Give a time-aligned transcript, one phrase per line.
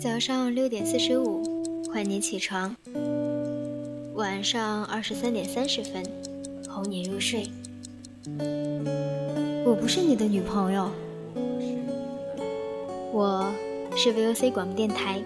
[0.00, 1.42] 早上六点四十五，
[1.92, 2.74] 唤你起床；
[4.14, 6.02] 晚上二十三点三十分，
[6.66, 7.50] 哄你入睡。
[9.62, 10.90] 我不是你的女朋友，
[13.12, 13.52] 我
[13.94, 15.20] 是 VOC 广播电台。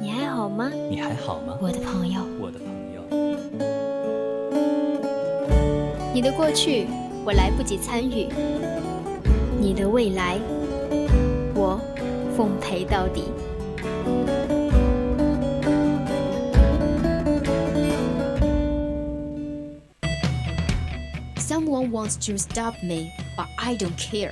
[0.00, 0.70] 你还好吗？
[0.88, 1.58] 你还好吗？
[1.60, 3.02] 我的朋友，我的朋友。
[6.14, 6.86] 你的过去
[7.24, 8.28] 我来不及参与，
[9.60, 10.53] 你的未来我
[12.35, 13.25] 奉陪到底。
[21.37, 24.31] Someone wants to stop me, but I don't care.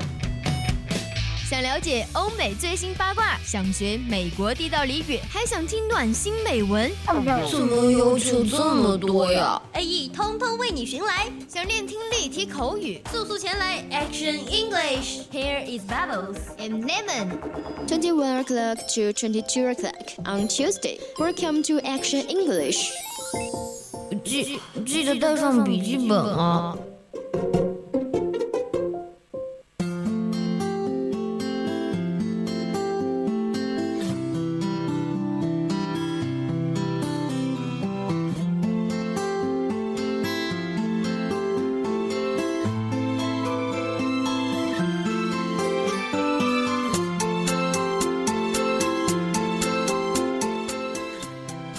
[1.53, 11.31] 想了解欧美最新八卦，想学美国地道俚语，还想听暖心美文，怎么要求这么多呀？AE 通通为你寻来。
[11.47, 15.27] 想练听力、提口语，速速前来 Action English。
[15.31, 17.37] Here is Bubbles and Lemon。
[17.87, 21.01] Twenty-one o'clock to twenty-two o'clock on Tuesday.
[21.19, 22.89] Welcome to Action English。
[24.25, 26.79] 记记得带上笔记本啊。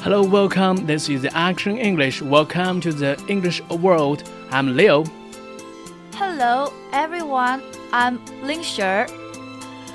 [0.02, 0.86] Hello, welcome.
[0.86, 2.22] This is Action English.
[2.22, 4.22] Welcome to the English world.
[4.50, 5.04] I'm Leo.
[6.16, 7.60] Hello, everyone.
[7.90, 9.06] I'm Lin Sher.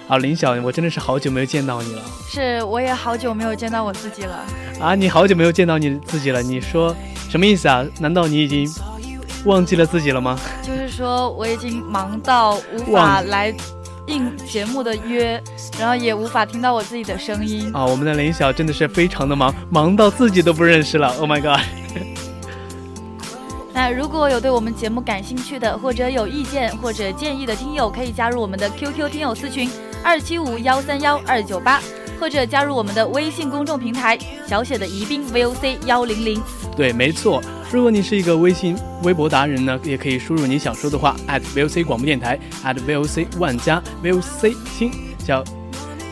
[0.08, 2.02] 啊，林晓，我真的是好久没有见到你了。
[2.28, 4.46] 是，我也好久没有见到我自己了。
[4.80, 6.42] 啊，你好久没有见到你自己了？
[6.42, 6.96] 你说
[7.30, 7.86] 什么意思啊？
[8.00, 8.70] 难道你已经
[9.46, 10.38] 忘记了自己了吗？
[10.62, 13.54] 就是说，我已经忙到无法来。
[14.09, 15.41] 应节目的约，
[15.79, 17.87] 然后也无法听到我自己的声音啊！
[17.87, 21.15] 我们的林晓真的是非常的忙，忙到自己都不认识了。
[21.21, 21.61] Oh my god！
[23.73, 29.71] 那如果有对我们节目感兴趣的，或者有意见或者建议的听友，可以加入我们的 QQ 听友私群
[30.03, 31.81] 二七五幺三幺二九八。
[32.21, 36.43] 或者加入我们的微信公众平台，小写的宜宾 VOC 幺零零。
[36.79, 37.43] 对，没错。
[37.73, 45.43] 如果你是一个微信、微博达人呢，也可以输入你想说的话 @VOC 广播电台 @VOC 万家 VOC 亲小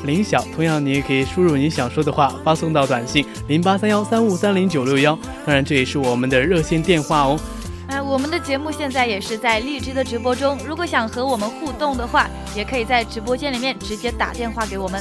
[0.04, 0.44] 林晓。
[0.56, 5.16] 同样，你也可以输入你想说的话，发送到短信零八三幺三五三零九六幺。
[5.46, 7.38] 当然，这也是我们的热线电话哦。
[7.86, 10.58] 哎，我们的节目现在也是在荔枝的直播中。
[10.66, 15.00] 如果想和我们互动的话，也可以在直播间里面直接打电话给我们。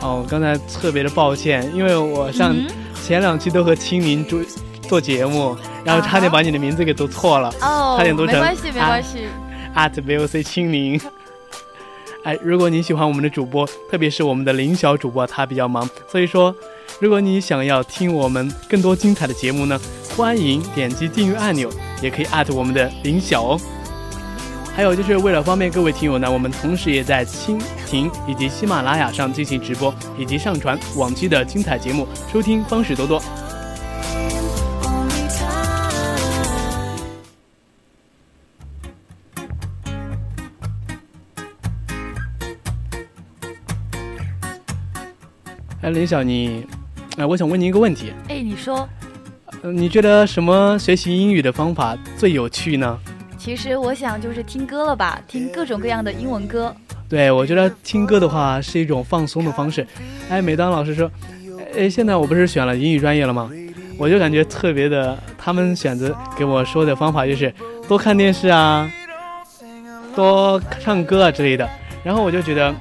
[0.00, 2.56] 哦，刚才特别的抱歉，因为我上
[3.04, 4.40] 前两期都和青柠做
[4.88, 8.36] 做节目，然后差点把你的名字给读错了，差点读成。
[8.36, 9.26] 没关系，没关系。
[9.74, 11.00] at voc 青柠。
[12.24, 16.54] 哎，如果你喜欢我们的主播，特别是我们的林小主播，他比较忙，所以说，
[17.00, 19.80] 如果你想要听我们更多精彩的节目呢，
[20.16, 21.68] 欢迎点击订阅按钮，
[22.00, 23.60] 也可以 at 我们的林小哦。
[24.74, 33.22] 还有就是为了方便各位听友呢，我们同时也在蜻蜓以及喜马拉雅上进行直播，以及上传往期的精彩节目，收听方式多多。
[45.82, 46.66] 哎，林晓，你，
[47.18, 48.12] 哎，我想问您一个问题。
[48.28, 48.88] 哎，你说。
[49.64, 52.98] 嗯，你觉得什么学习英语的方法最有趣呢？
[53.42, 56.72] 其实我想就是听歌了吧，听各种各样的英文歌。
[57.08, 59.84] 对，我觉得听歌的话是一种放松的方式。
[60.30, 61.10] 哎，每当老师说，
[61.76, 63.50] 哎，现在我不是选了英语专业了吗？
[63.98, 67.52] 我就感觉特别的，他们选择给我说的方法就是
[67.88, 68.88] 多看电视啊，
[70.14, 71.68] 多唱歌啊之类的。
[72.04, 72.72] 然后我就觉得，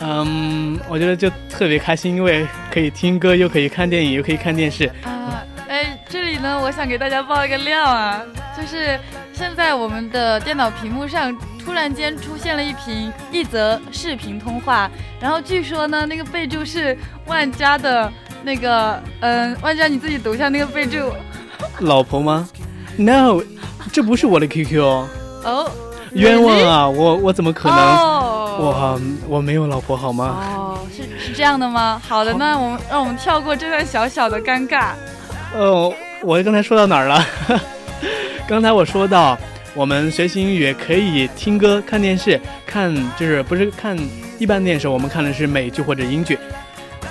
[0.00, 4.84] 嗯，我觉得就特别开心，因为可以听歌，又可以看电影，又可以看电视。
[5.04, 8.22] 啊，哎，这里呢，我想给大家爆一个料啊，
[8.54, 9.00] 就是。
[9.38, 11.32] 现在我们的电脑屏幕上
[11.64, 14.90] 突然间出现了一屏一则视频通话，
[15.20, 21.12] 然后据说呢，那个备注是万家的那个，嗯，万家你自己读一下那个备注。
[21.78, 22.48] 老婆吗
[22.96, 23.40] ？No，
[23.92, 25.70] 这不是我的 QQ 哦。
[26.14, 26.88] 冤枉啊！
[26.88, 27.78] 我我怎么可能？
[27.78, 30.36] 我我没有老婆好吗？
[30.56, 32.02] 哦，是是这样的吗？
[32.08, 34.94] 好的，那我们让我们跳过这段小小的尴尬。
[35.54, 37.24] 哦，我刚才说到哪儿了？
[38.48, 39.38] 刚才我说到，
[39.74, 43.94] 我们学习英语可以听歌、看电视，看就是不是看
[44.38, 46.38] 一般电视，我们看的是美剧或者英剧。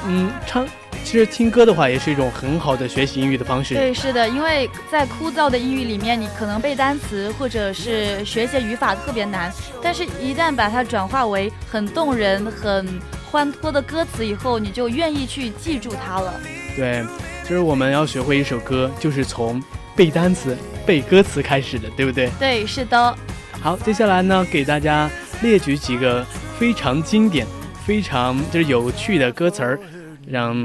[0.08, 0.68] 嗯，唱
[1.04, 3.76] 其实听歌的话也是一种很好的学习英语的方式。
[3.76, 13.00] 对，是的，因为在枯燥的英语里面，你可能背单词或者是学一些语法特别难，但是一旦把它转化为很动人、很。
[13.30, 16.34] 欢脱的歌词以后，你就愿意去记住它了。
[16.78, 17.04] 对，
[17.44, 19.62] 就是我们要学会一首歌，就是从
[19.98, 20.56] 背单词、
[20.86, 22.30] 背歌词开始的，对不对？
[22.40, 23.18] 对，是的。
[23.60, 25.10] 好，接下来呢，给大家
[25.42, 26.24] 列举几个
[26.60, 27.48] 非常经典、
[27.84, 29.80] 非常就是有趣的歌词儿，
[30.28, 30.56] 让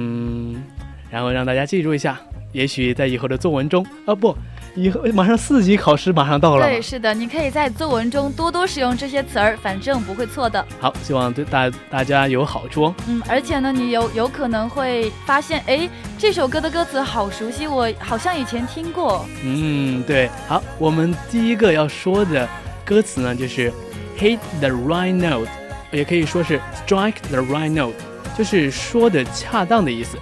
[1.11, 2.21] 然后让大家记住一下。
[2.53, 4.37] 也许在以后的作文中，啊不。
[4.75, 10.67] 以后马上四级考试马上到了，对，是的，你可以在作文中多多使用这些词儿，反正不会错的。
[10.81, 12.95] 好，希望对大大家有好处哦。
[13.07, 15.87] 嗯，而且呢，你有有可能会发现，哎，
[16.17, 19.27] 这首歌的歌词好熟悉，我好像以前听过。
[19.45, 20.31] 嗯，对。
[20.49, 22.49] 好，我们第一个要说的
[22.83, 23.71] 歌词呢，就是
[24.19, 25.49] hit the right note，
[25.91, 27.95] 也可以说是 strike the right note，
[28.39, 30.17] 就是说的恰当的意思。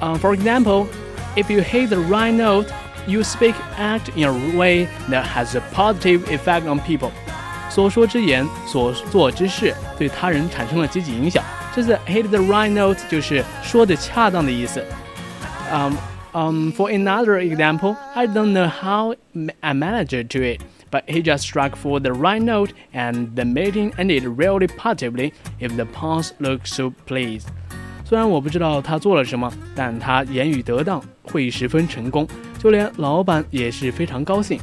[0.00, 2.68] 嗯，for example，if you hit the right note。
[3.07, 7.11] You speak, act in a way that has a positive effect on people.
[7.69, 11.43] 所说之言，所做之事，对他人产生了积极影响。
[11.75, 14.83] 这是 hit the right note，就是说的恰当的意思。
[15.71, 15.95] Um,
[16.33, 19.15] um, for another example, I don't know how
[19.61, 20.61] I managed to it,
[20.91, 25.33] but he just struck for the right note, and the meeting ended really positively.
[25.59, 27.47] If the boss looked so pleased.
[28.05, 32.27] 虽然我不知道他做了什么，但他言语得当，会议十分成功，
[32.58, 34.60] 就连老板也是非常高兴。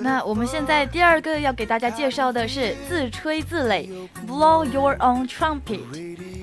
[0.00, 3.88] 那我们现在第二个要给大家介绍的是自吹自擂
[4.26, 5.80] ，blow your own trumpet。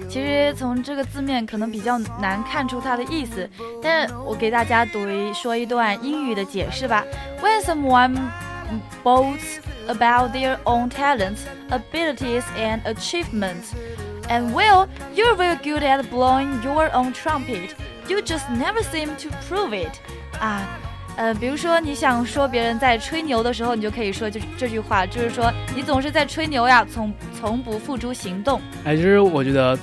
[0.09, 3.47] 其实从这个字面可能比较难看出它的意思，
[3.81, 7.05] 但我给大家读一说一段英语的解释吧。
[7.39, 8.17] When someone
[9.03, 13.73] boasts about their own talents, abilities, and achievements.
[14.31, 17.75] And well, you're very good at blowing your own trumpet.
[18.07, 19.91] You just never seem to prove it.
[20.39, 20.61] 啊，
[21.17, 28.61] 呃，比如说你想说别人在吹牛的时候，你就可以说这这句话，就是说你总是在吹牛呀，从从不付诸行动。
[28.85, 29.77] 哎，其实我觉得。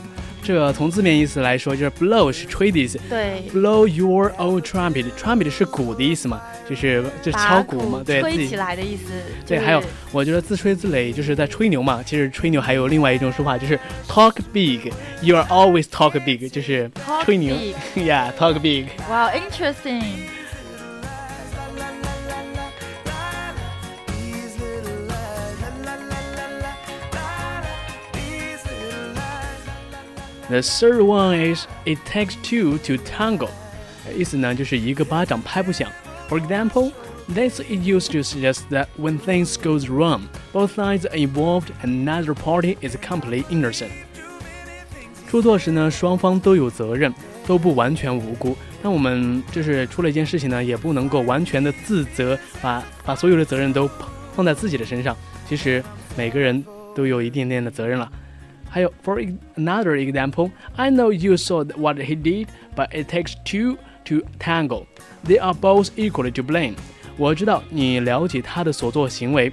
[0.48, 2.98] 这从字面意思来说，就是 blow 是吹的意思。
[3.06, 9.12] 对，blow your own trumpet，trumpet 是鼓的意思嘛，就是就是敲鼓嘛，对，吹起来的意思。
[9.46, 12.02] 对，还有我觉得自吹自擂就是在吹牛嘛。
[12.02, 13.78] 其实吹牛还有另外一种说法，就是
[14.08, 16.90] talk big，you are always talk big，就是
[17.26, 17.54] 吹牛。
[17.94, 18.86] Yeah，talk big。
[19.06, 20.37] Wow，interesting。
[30.48, 33.48] The third one is it takes two to tango，
[34.16, 35.90] 意思呢就是一个巴掌拍不响。
[36.28, 36.92] For example,
[37.28, 40.22] this is used to suggest that when things goes wrong,
[40.52, 43.90] both sides are involved and neither party is completely innocent.
[45.28, 47.12] 出错时呢，双方都有责任，
[47.46, 48.56] 都不完全无辜。
[48.82, 53.90] 那我们就是出了一件事情呢，也不能够完全的自责，把把所有的责任都
[54.34, 55.14] 放在自己的身上。
[55.46, 55.84] 其实
[56.16, 58.10] 每个人都有一点点的责任了。
[58.68, 59.18] 还有，for
[59.56, 64.86] another example, I know you saw what he did, but it takes two to tangle.
[65.26, 66.74] They are both equally to blame.
[67.16, 69.52] 我知道你了解他的所作行为，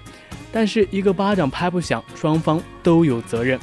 [0.52, 3.60] 但是一个巴掌拍不响，双方都有责任。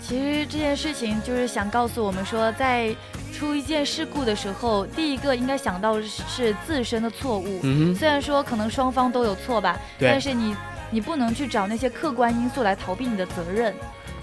[0.00, 2.94] 其实这件事情就是想告诉我们说，在
[3.32, 7.58] 出一件事故的时候，第一个应该想到是自身的错误。
[7.64, 10.54] 嗯虽然说可能双方都有错吧，但是你
[10.90, 13.74] 你不能去找那些客观因素来逃避你的责任。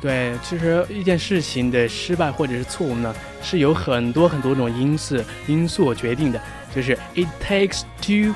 [0.03, 6.41] 对，其实一件事情的失败或者是错误呢，是有很多很多种因素因素决定的。
[6.75, 8.35] 就是 it takes two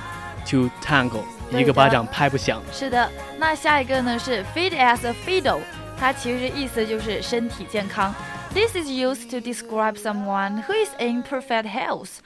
[0.49, 2.61] to tango，一个巴掌拍不响。
[2.73, 5.61] 是的，那下一个呢是 fit as a fiddle，
[5.99, 8.13] 它其实意思就是身体健康。
[8.55, 12.21] This is used to describe someone who is in perfect health.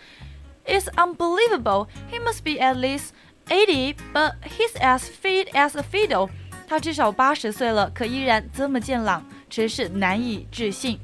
[0.65, 1.89] It's unbelievable.
[2.11, 3.11] He must be at least
[3.49, 6.31] eighty, but he's as fit as a fiddle.
[6.72, 10.98] 他至少八十岁了，可依然这么健朗，真是难以置信。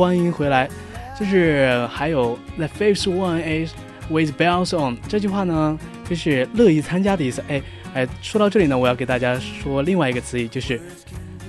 [0.00, 0.66] 欢迎回来，
[1.14, 3.70] 就是还有 the fifth one is
[4.08, 5.78] with bells on 这句话呢，
[6.08, 7.44] 就是乐意参加的意思。
[7.48, 7.60] 哎
[7.92, 10.80] 哎，说到这里呢，我要给大家说另外一个词语，就是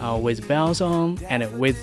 [0.01, 1.77] 啊 with bells on and with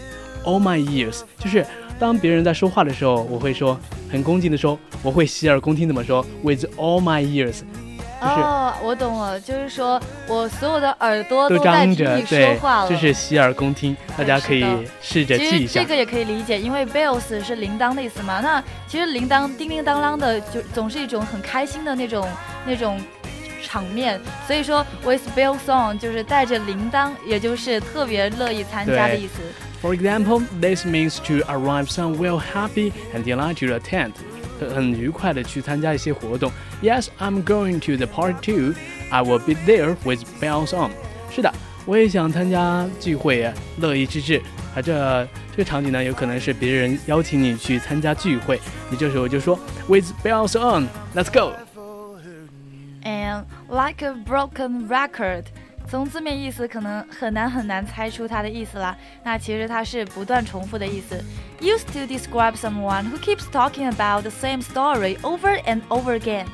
[0.44, 1.64] all my ears，就是
[1.98, 3.80] 当别人在说话的时候，我会说
[4.12, 7.62] 很恭敬的说，我会洗耳恭听怎么说？With all my ears。
[8.20, 14.64] 哦，我懂了，就是说我所有的耳朵都在听你说话了，就是洗耳恭听，大家可以
[15.00, 15.80] 试着记一下。
[15.80, 18.40] 这个也可以理解，因为 bells 是铃铛的意思嘛。
[18.40, 22.28] 那其实铃铛叮叮当当的，就总是一种很开心的那种
[22.66, 23.00] 那种
[23.62, 24.20] 场面。
[24.46, 29.40] 所以说，with bell song 就是带着铃铛，也就是特别乐意参加的意思。
[29.80, 34.10] For example, this means to arrive somewhere happy and delighted to attend.
[34.73, 36.51] 很愉快的去参加一些活动。
[36.81, 38.75] Yes, I'm going to the party too.
[39.09, 40.91] I will be there with bells on.
[41.31, 41.53] 是的，
[41.85, 44.41] 我也想参加聚会，乐意之至。
[44.75, 51.53] 啊，这这个场景呢，有可能是别人邀请你去参加聚会，你这时候就说 with bells on, let's go.
[53.03, 55.43] And like a broken record.
[55.87, 58.95] 从字面意思可能很难很难猜出它的意思啦。
[59.23, 61.23] 那其实它是不断重复的意思，
[61.59, 66.45] used to describe someone who keeps talking about the same story over and over again.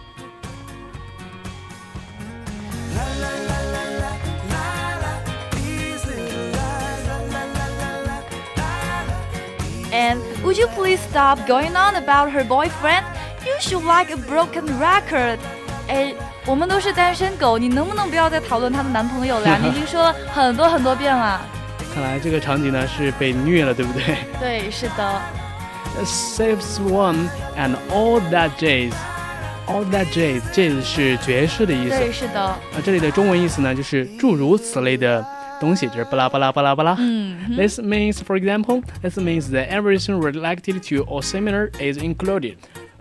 [9.91, 13.05] And would you please stop going on about her boyfriend?
[13.45, 15.39] You should like a broken record.
[15.87, 16.13] 哎。
[16.46, 19.58] 我们都是单身狗，你能不能不要再讨论她的男朋友了呀？
[19.62, 21.40] 你已经说了很多很多遍了。
[21.94, 24.02] 看来这个场景呢是被虐了，对不对？
[24.38, 25.22] 对，是的。
[26.04, 28.92] Saves one and all that jazz,
[29.66, 31.90] all that jazz, jazz 是爵士的意思。
[31.90, 32.40] 对，是的。
[32.42, 35.24] 啊，这里的中文意思呢就是诸如此类的
[35.58, 36.96] 东西，就是巴拉巴拉巴拉巴拉。
[36.98, 37.56] 嗯。
[37.56, 42.56] This means, for example, this means that everything related to or similar is included，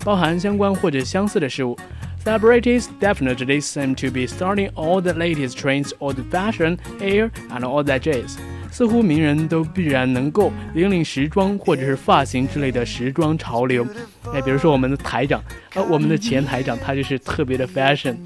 [0.06, 1.76] 包含相关或者相似的事物。
[2.25, 7.83] Celebrities definitely seem to be starting all the latest trends or the fashion, hair, and all
[7.85, 8.37] that jazz。
[8.71, 13.87] 似乎名人都必然能够引领时装或者是发型之类的时装潮流。
[14.35, 15.43] 哎，比如说我们的台长，
[15.75, 18.17] 呃，我们的前台长，他就是特别的 fashion。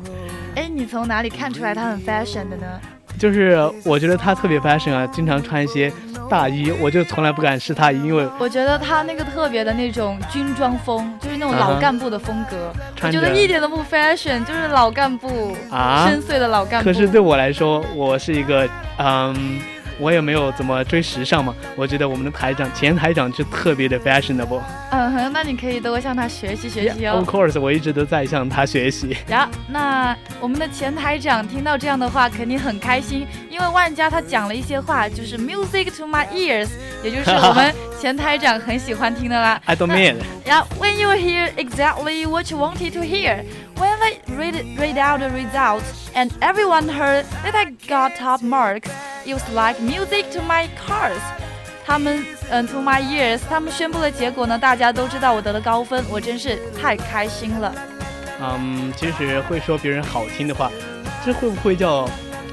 [0.57, 2.81] 哎，你从哪里看出来他很 fashion 的呢？
[3.18, 5.92] 就是我觉得他特别 fashion 啊，经常穿一些
[6.30, 12.72] 大衣，我就从来不敢试他衣，因为我觉得他那个特别的那种军装风，就是那种老干部的风格，
[13.02, 16.86] 我觉得一点都不 fashion，就是老干部啊，深邃的老干部。
[16.86, 19.60] 可是对我来说，我是一个嗯。
[20.00, 24.62] 我也没有怎么追时尚嘛，我觉得我们的台长前台长就特别的 fashionable。
[24.92, 27.16] 嗯哼，那你可以多向他学习学习哦。
[27.18, 29.18] Of course，我一直都在向他学习。
[29.28, 36.70] 呀，那我们的前台长听到这样的话肯定很开心，因为万家他讲了一些话，就是 music to my ears，
[37.04, 39.61] 也就是我们 前台长很喜欢听的啦。
[39.67, 40.17] I don't mean。
[40.47, 45.83] 呀，When you hear exactly what you wanted to hear。When I read, read out the results
[46.15, 48.91] and everyone heard that I got top marks,
[49.25, 51.21] it was like music to my cars.
[51.85, 57.75] 他们嗯、uh,，to my ears，他们宣布了结果呢，大家都知道我得了高分，我真是太开心了。
[58.41, 60.71] 嗯，其实会说别人好听的话，
[61.25, 62.09] 这会不会叫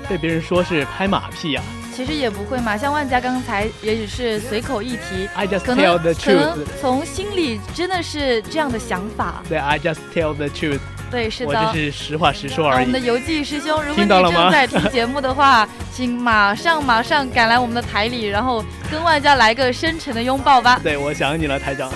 [0.10, 1.70] 被别人说是拍马屁呀、啊？
[1.95, 5.29] 其实也不会嘛，像万家刚才也只是随口一提，
[5.65, 9.43] 可能可能从心里真的是这样的想法。
[9.49, 10.81] 对，I just tell the truth。
[11.09, 12.87] 对，是的，我就是实话实说而已。
[12.87, 20.81] 我们的游记师兄，如果你正在听节目的话，请马上马上赶来我们的台里，然后跟万家来个深沉的拥抱吧。
[20.83, 21.93] 对，我想你了，台长。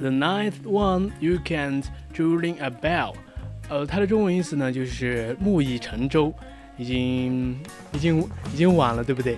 [0.00, 1.82] The ninth one, you can't
[2.16, 3.14] ring a bell.
[3.68, 6.32] 呃，它的中文意思呢，就是木已成舟，
[6.76, 7.58] 已经
[7.92, 8.20] 已经
[8.52, 9.36] 已经晚了，对不对？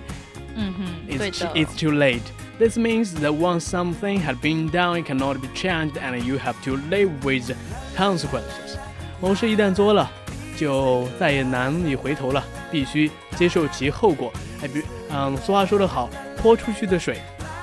[0.55, 1.31] 嗯哼，对的。
[1.55, 2.21] It's too late.
[2.59, 6.55] This means that once something has been done, it cannot be changed, and you have
[6.65, 7.55] to live with
[7.95, 8.77] consequences.
[9.21, 10.11] 某事一旦做了，
[10.57, 14.31] 就再也难以回头了，必须接受其后果。
[14.61, 17.17] 哎，比嗯，俗话说得好，泼出去的水，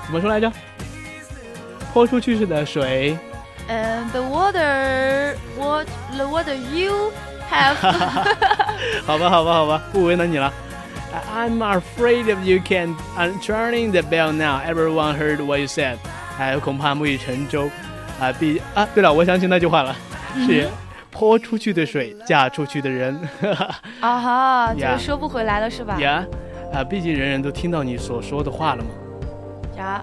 [0.05, 0.51] 怎么说来着？
[1.93, 3.17] 泼出去的水。
[3.69, 7.11] And the water, what the water you
[7.51, 7.75] have?
[9.05, 10.51] 好吧，好吧，好吧，不为难你了。
[11.33, 12.95] I'm afraid of you can.
[13.17, 14.61] I'm turning the bell now.
[14.61, 15.97] Everyone heard what you said.
[16.39, 17.69] 哎，恐怕木已成舟。
[18.19, 19.95] 啊，必啊，对了，我想起那句话了，
[20.45, 20.69] 是
[21.11, 23.19] 泼出去的水，嫁出去的人。
[23.99, 25.99] 啊哈，就是说不回来了，是吧？
[25.99, 26.25] 呀，
[26.73, 28.89] 啊，毕竟人人都听到你所说的话了嘛。
[29.77, 30.01] 呀。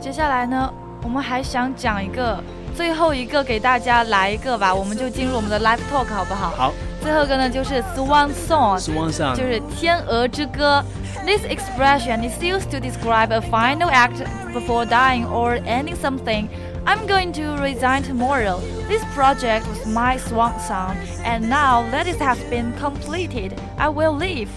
[0.00, 0.72] 接下来呢？
[1.02, 2.42] 我们还想讲一个，
[2.74, 6.50] 最后一个给大家来一个吧，我们就进入我们的 live talk 好不好？
[6.56, 6.72] 好。
[7.02, 10.82] 最后一个呢就是 swan song，swan song 就是天鹅之歌。
[11.26, 16.48] This expression is used to describe a final act before dying or ending something.
[16.84, 18.60] I'm going to resign tomorrow.
[18.88, 24.16] This project was my swan song, and now that it has been completed, I will
[24.18, 24.48] leave.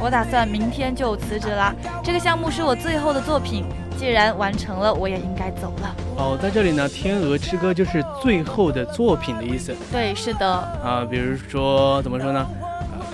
[0.00, 1.74] 我打算明天就辞职啦。
[2.02, 3.64] 这个项目是我最后的作品，
[3.98, 5.96] 既然完成了，我也应该走了。
[6.16, 11.04] 哦，在这里呢，《天鹅之歌》就是最后的作品的意思对，是的，啊。
[11.10, 12.46] 比如说怎么说呢？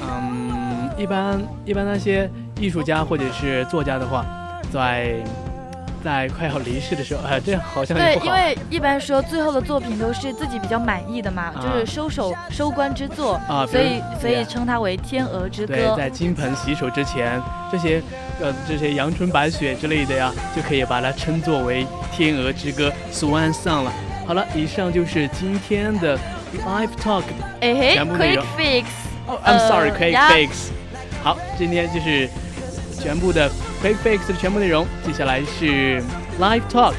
[0.03, 4.27] 嗯，一般一般那些艺术家或者是作家的话，
[4.71, 5.17] 在
[6.05, 13.67] 在快要离世的时候，哎， 这样好像也对，因为一般说最后的作品都是自己比较满意的嘛，啊就是收手收官之作，啊。
[13.67, 15.87] 所以所以称它为《天鹅之歌对，》。
[15.97, 17.41] 在金盆洗手之前，
[17.73, 18.03] 这些
[18.41, 23.93] 呃这些阳春白雪之类的呀，就可以把它称作为《天鹅之歌》Swan Song 了。
[24.27, 26.19] 好了，以上就是今天的
[26.67, 27.25] Live Talk。
[27.61, 28.85] 哎嘿全部内容 Fix，
[29.27, 30.49] 哦、i m 呃 sorry，Quick 呀 Fix。
[31.23, 32.29] 好，今天就是
[33.05, 33.51] 全部的
[33.83, 34.87] Quick Fix 的全部内容。
[35.05, 36.03] 接下来是
[36.41, 36.95] Live Talk。